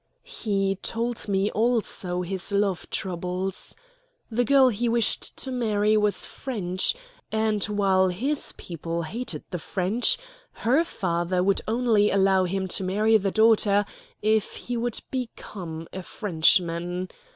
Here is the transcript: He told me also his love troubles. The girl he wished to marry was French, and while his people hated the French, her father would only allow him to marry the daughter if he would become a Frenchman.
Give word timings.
He 0.33 0.79
told 0.81 1.27
me 1.27 1.51
also 1.51 2.23
his 2.23 2.51
love 2.51 2.89
troubles. 2.89 3.75
The 4.31 4.43
girl 4.43 4.69
he 4.69 4.89
wished 4.89 5.37
to 5.37 5.51
marry 5.51 5.95
was 5.95 6.25
French, 6.25 6.95
and 7.31 7.63
while 7.65 8.07
his 8.07 8.51
people 8.57 9.03
hated 9.03 9.43
the 9.51 9.59
French, 9.59 10.17
her 10.65 10.83
father 10.83 11.43
would 11.43 11.61
only 11.67 12.09
allow 12.09 12.45
him 12.45 12.67
to 12.69 12.83
marry 12.83 13.15
the 13.17 13.29
daughter 13.29 13.85
if 14.23 14.55
he 14.55 14.75
would 14.75 14.99
become 15.11 15.87
a 15.93 16.01
Frenchman. 16.01 17.07